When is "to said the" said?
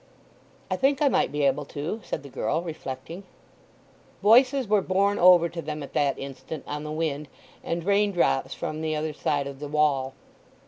1.65-2.29